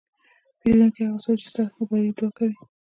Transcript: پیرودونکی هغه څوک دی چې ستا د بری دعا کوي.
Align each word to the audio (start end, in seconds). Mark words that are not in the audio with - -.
پیرودونکی 0.59 1.03
هغه 1.07 1.19
څوک 1.23 1.35
دی 1.37 1.39
چې 1.41 1.47
ستا 1.51 1.63
د 1.75 1.77
بری 1.89 2.11
دعا 2.17 2.29
کوي. 2.37 2.57